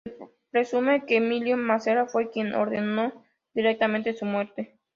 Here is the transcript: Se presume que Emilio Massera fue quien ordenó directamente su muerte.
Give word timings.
Se 0.03 0.17
presume 0.49 1.05
que 1.05 1.17
Emilio 1.17 1.57
Massera 1.57 2.07
fue 2.07 2.31
quien 2.31 2.55
ordenó 2.55 3.23
directamente 3.53 4.15
su 4.15 4.25
muerte. 4.25 4.79